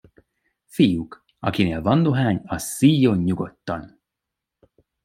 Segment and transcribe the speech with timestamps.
[0.65, 4.01] Fiúk, akinél van dohány, az szíjjon nyugodtan.